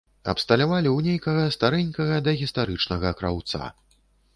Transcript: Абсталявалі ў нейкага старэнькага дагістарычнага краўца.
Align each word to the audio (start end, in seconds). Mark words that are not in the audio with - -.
Абсталявалі 0.31 0.89
ў 0.93 0.99
нейкага 1.09 1.43
старэнькага 1.57 2.19
дагістарычнага 2.31 3.17
краўца. 3.23 3.61